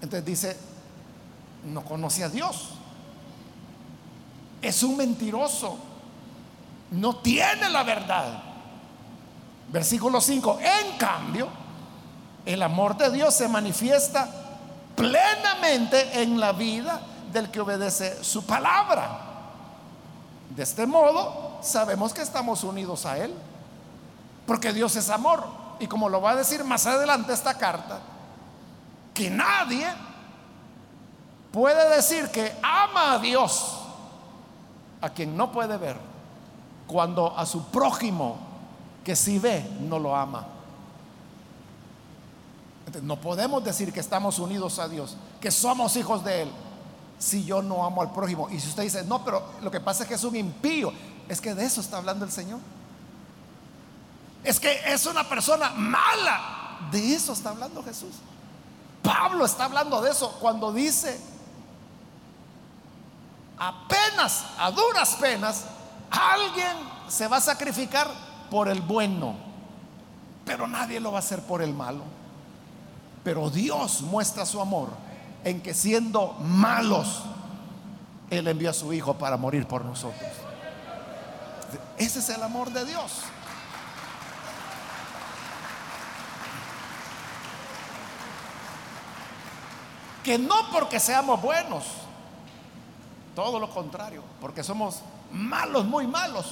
[0.02, 0.58] Entonces dice,
[1.66, 2.70] no conoce a Dios.
[4.64, 5.78] Es un mentiroso.
[6.90, 8.42] No tiene la verdad.
[9.72, 10.58] Versículo 5.
[10.60, 11.50] En cambio,
[12.48, 14.40] el amor de Dios se manifiesta
[14.96, 19.20] plenamente en la vida del que obedece su palabra.
[20.56, 23.34] De este modo, sabemos que estamos unidos a Él.
[24.46, 25.46] Porque Dios es amor.
[25.80, 28.00] Y como lo va a decir más adelante esta carta,
[29.14, 29.88] que nadie
[31.52, 33.80] puede decir que ama a Dios
[35.02, 35.98] a quien no puede ver,
[36.88, 38.38] cuando a su prójimo
[39.04, 40.46] que si ve no lo ama.
[43.02, 46.52] No podemos decir que estamos unidos a Dios, que somos hijos de Él,
[47.18, 48.50] si yo no amo al prójimo.
[48.50, 50.92] Y si usted dice, no, pero lo que pasa es que es un impío,
[51.28, 52.60] es que de eso está hablando el Señor.
[54.44, 56.60] Es que es una persona mala.
[56.92, 58.16] De eso está hablando Jesús.
[59.02, 61.20] Pablo está hablando de eso cuando dice,
[63.58, 65.66] apenas, a duras penas,
[66.10, 66.78] alguien
[67.08, 68.10] se va a sacrificar
[68.50, 69.36] por el bueno,
[70.46, 72.04] pero nadie lo va a hacer por el malo.
[73.24, 74.90] Pero Dios muestra su amor
[75.44, 77.24] en que siendo malos,
[78.30, 80.30] Él envió a su Hijo para morir por nosotros.
[81.98, 83.22] Ese es el amor de Dios.
[90.24, 91.84] Que no porque seamos buenos,
[93.36, 95.02] todo lo contrario, porque somos
[95.32, 96.46] malos, muy malos,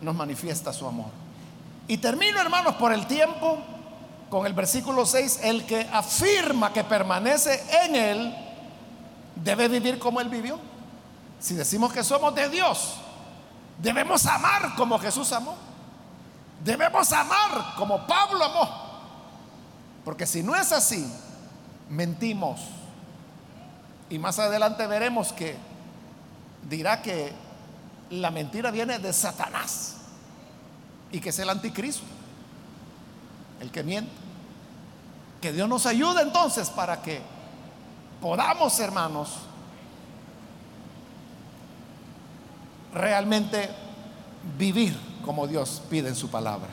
[0.00, 1.10] nos manifiesta su amor.
[1.86, 3.58] Y termino, hermanos, por el tiempo
[4.30, 8.34] con el versículo 6, el que afirma que permanece en él,
[9.34, 10.58] debe vivir como él vivió.
[11.40, 12.94] Si decimos que somos de Dios,
[13.82, 15.56] debemos amar como Jesús amó.
[16.62, 18.90] Debemos amar como Pablo amó.
[20.04, 21.10] Porque si no es así,
[21.88, 22.60] mentimos.
[24.08, 25.56] Y más adelante veremos que
[26.68, 27.32] dirá que
[28.10, 29.96] la mentira viene de Satanás
[31.12, 32.04] y que es el anticristo,
[33.60, 34.10] el que miente.
[35.40, 37.20] Que Dios nos ayude entonces para que
[38.20, 39.30] podamos, hermanos,
[42.92, 43.70] realmente
[44.58, 46.68] vivir como Dios pide en su palabra.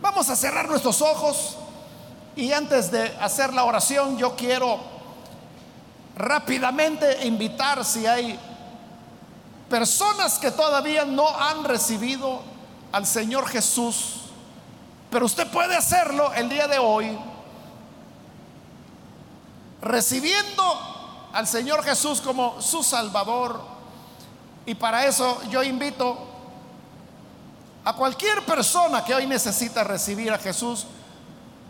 [0.00, 1.56] Vamos a cerrar nuestros ojos.
[2.36, 4.78] Y antes de hacer la oración, yo quiero
[6.16, 8.38] rápidamente invitar si hay
[9.68, 12.40] personas que todavía no han recibido
[12.92, 14.17] al Señor Jesús,
[15.10, 17.18] pero usted puede hacerlo el día de hoy,
[19.80, 23.60] recibiendo al Señor Jesús como su Salvador.
[24.66, 26.18] Y para eso yo invito
[27.84, 30.86] a cualquier persona que hoy necesita recibir a Jesús,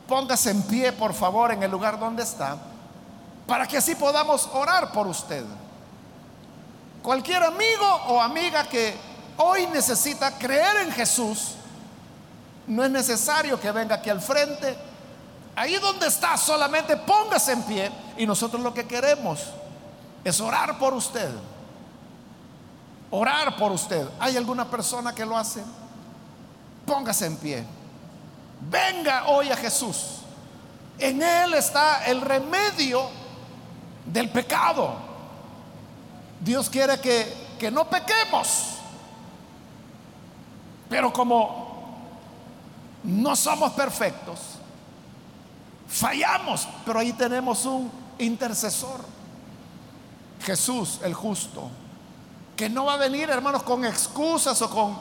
[0.08, 2.56] Póngase en pie, por favor, en el lugar donde está,
[3.46, 5.44] para que así podamos orar por usted.
[7.02, 8.96] Cualquier amigo o amiga que
[9.36, 11.56] hoy necesita creer en Jesús,
[12.68, 14.76] no es necesario que venga aquí al frente.
[15.56, 19.40] Ahí donde está, solamente póngase en pie y nosotros lo que queremos
[20.22, 21.30] es orar por usted.
[23.10, 24.06] Orar por usted.
[24.20, 25.64] ¿Hay alguna persona que lo hace?
[26.86, 27.64] Póngase en pie.
[28.60, 30.18] Venga hoy a Jesús.
[30.98, 33.08] En Él está el remedio
[34.04, 34.94] del pecado.
[36.40, 38.74] Dios quiere que, que no pequemos.
[40.88, 41.67] Pero como
[43.08, 44.38] no somos perfectos,
[45.88, 49.00] fallamos, pero ahí tenemos un intercesor,
[50.42, 51.70] Jesús el justo,
[52.54, 54.98] que no va a venir, hermanos, con excusas o con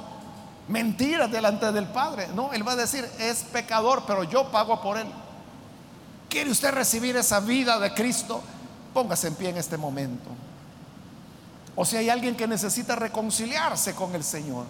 [0.69, 2.29] mentiras delante del Padre.
[2.33, 5.07] No, Él va a decir, es pecador, pero yo pago por Él.
[6.29, 8.41] ¿Quiere usted recibir esa vida de Cristo?
[8.93, 10.29] Póngase en pie en este momento.
[11.75, 14.65] O si hay alguien que necesita reconciliarse con el Señor,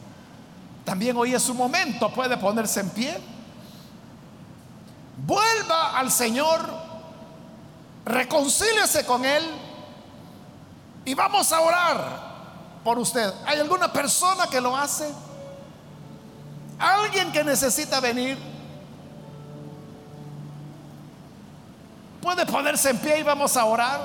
[0.88, 3.20] también hoy es su momento, puede ponerse en pie.
[5.18, 6.62] Vuelva al Señor,
[8.06, 9.44] reconcíliese con Él
[11.04, 13.34] y vamos a orar por usted.
[13.46, 15.14] ¿Hay alguna persona que lo hace?
[16.80, 18.38] ¿Alguien que necesita venir?
[22.22, 24.00] Puede ponerse en pie y vamos a orar.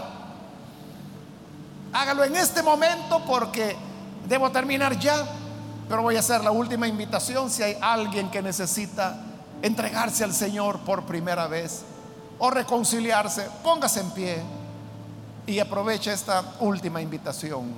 [1.93, 3.77] Hágalo en este momento porque
[4.27, 5.25] debo terminar ya,
[5.93, 9.15] pero voy a hacer la última invitación si hay alguien que necesita
[9.61, 11.83] entregarse al Señor por primera vez
[12.39, 14.43] o reconciliarse, póngase en pie
[15.47, 17.75] y aproveche esta última invitación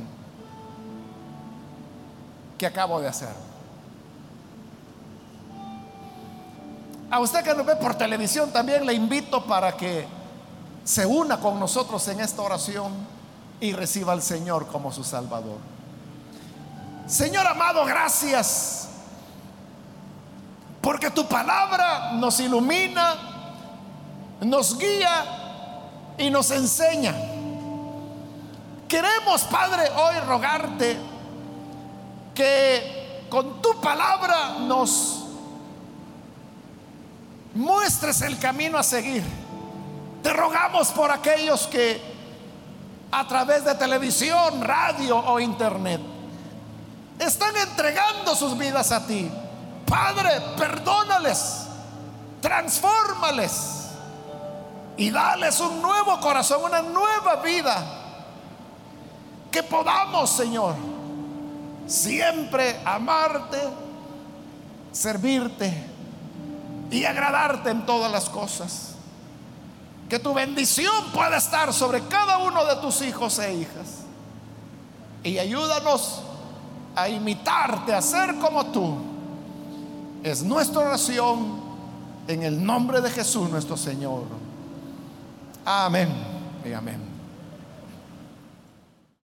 [2.56, 3.34] que acabo de hacer.
[7.10, 10.06] A usted que nos ve por televisión también le invito para que
[10.84, 12.92] se una con nosotros en esta oración
[13.58, 15.73] y reciba al Señor como su Salvador.
[17.06, 18.88] Señor amado, gracias.
[20.80, 23.16] Porque tu palabra nos ilumina,
[24.40, 27.14] nos guía y nos enseña.
[28.88, 30.98] Queremos, Padre, hoy rogarte
[32.34, 35.24] que con tu palabra nos
[37.54, 39.24] muestres el camino a seguir.
[40.22, 42.00] Te rogamos por aquellos que
[43.10, 46.13] a través de televisión, radio o internet.
[47.18, 49.30] Están entregando sus vidas a ti.
[49.86, 51.66] Padre, perdónales,
[52.40, 53.90] transfórmales
[54.96, 57.84] y dales un nuevo corazón, una nueva vida.
[59.50, 60.74] Que podamos, Señor,
[61.86, 63.60] siempre amarte,
[64.90, 65.72] servirte
[66.90, 68.94] y agradarte en todas las cosas.
[70.08, 74.00] Que tu bendición pueda estar sobre cada uno de tus hijos e hijas.
[75.22, 76.20] Y ayúdanos
[76.94, 78.96] a imitarte, a ser como tú.
[80.22, 81.60] Es nuestra oración
[82.26, 84.22] en el nombre de Jesús nuestro Señor.
[85.64, 86.08] Amén
[86.64, 87.13] y amén.